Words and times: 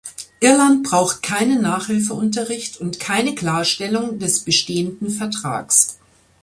Irland 0.39 0.81
braucht 0.81 1.21
keinen 1.21 1.61
Nachhilfeunterricht 1.61 2.77
und 2.81 2.99
keine 2.99 3.35
Klarstellung 3.35 4.17
des 4.17 4.39
bestehenden 4.43 5.11
Vertrags. 5.11 5.99